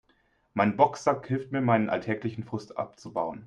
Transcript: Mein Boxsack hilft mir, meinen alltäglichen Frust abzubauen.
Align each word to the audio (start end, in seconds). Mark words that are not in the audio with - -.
Mein 0.55 0.77
Boxsack 0.77 1.27
hilft 1.27 1.51
mir, 1.51 1.61
meinen 1.61 1.87
alltäglichen 1.91 2.43
Frust 2.43 2.75
abzubauen. 2.75 3.39